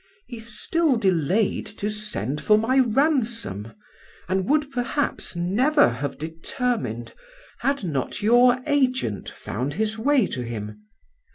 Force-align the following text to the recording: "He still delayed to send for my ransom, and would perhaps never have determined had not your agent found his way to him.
"He 0.25 0.39
still 0.39 0.95
delayed 0.97 1.67
to 1.77 1.91
send 1.91 2.41
for 2.41 2.57
my 2.57 2.79
ransom, 2.79 3.73
and 4.27 4.49
would 4.49 4.71
perhaps 4.71 5.35
never 5.35 5.89
have 5.89 6.17
determined 6.17 7.13
had 7.59 7.83
not 7.83 8.19
your 8.23 8.57
agent 8.65 9.29
found 9.29 9.75
his 9.75 9.99
way 9.99 10.25
to 10.25 10.41
him. 10.41 10.85